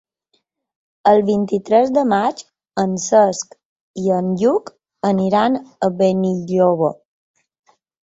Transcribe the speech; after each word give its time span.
El 1.11 1.19
vint-i-tres 1.27 1.91
de 1.97 2.05
maig 2.13 2.41
en 2.85 2.97
Cesc 3.05 3.55
i 4.07 4.11
en 4.19 4.35
Lluc 4.43 4.75
aniran 5.15 5.63
a 5.91 5.95
Benilloba. 6.03 6.95